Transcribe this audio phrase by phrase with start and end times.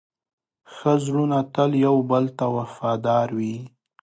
[0.73, 3.57] ښه زړونه تل یو بل ته وفادار وي.